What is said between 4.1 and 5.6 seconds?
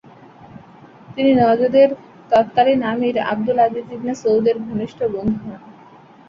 সৌদের ঘনিষ্ঠ বন্ধু হন।